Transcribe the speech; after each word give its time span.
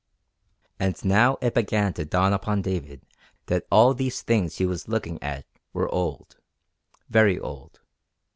And 0.79 1.05
now 1.05 1.37
it 1.43 1.53
began 1.53 1.93
to 1.93 2.05
dawn 2.05 2.33
upon 2.33 2.63
David 2.63 3.05
that 3.45 3.67
all 3.71 3.93
these 3.93 4.23
things 4.23 4.55
he 4.57 4.65
was 4.65 4.87
looking 4.87 5.21
at 5.21 5.45
were 5.73 5.93
old 5.93 6.37
very 7.07 7.37
old. 7.37 7.81